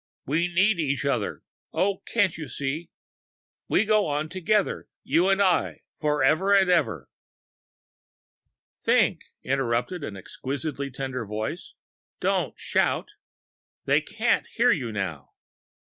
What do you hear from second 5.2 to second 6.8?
and I for ever and